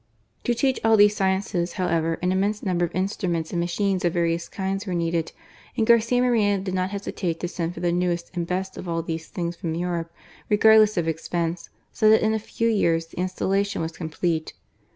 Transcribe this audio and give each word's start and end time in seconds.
To 0.45 0.55
teach 0.55 0.79
all 0.83 0.97
these 0.97 1.15
sciences, 1.15 1.73
however, 1.73 2.17
an 2.23 2.31
immense 2.31 2.63
number 2.63 2.85
of 2.85 2.93
instru 2.93 3.29
ments 3.29 3.51
and 3.51 3.59
machines 3.59 4.03
of 4.03 4.13
various 4.13 4.49
kinds 4.49 4.87
were 4.87 4.95
needed; 4.95 5.31
and 5.77 5.85
Garcia 5.85 6.23
Moreno 6.23 6.57
did 6.59 6.73
not 6.73 6.89
hesitate 6.89 7.39
to 7.41 7.47
send 7.47 7.75
for 7.75 7.81
the 7.81 7.91
newest 7.91 8.31
and 8.35 8.47
best 8.47 8.77
of 8.77 8.89
all 8.89 9.03
these 9.03 9.27
things 9.27 9.55
from 9.55 9.75
Europe, 9.75 10.11
regardless 10.49 10.97
of 10.97 11.07
expense; 11.07 11.69
so 11.93 12.09
that 12.09 12.25
in 12.25 12.33
a 12.33 12.39
few 12.39 12.67
years, 12.67 13.05
the 13.05 13.19
installation 13.19 13.79
was 13.83 13.91
complete. 13.91 14.53